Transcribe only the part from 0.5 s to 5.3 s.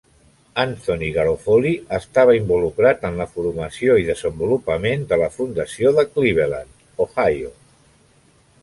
Anthony Garofoli estava involucrat en la formació i desenvolupament de la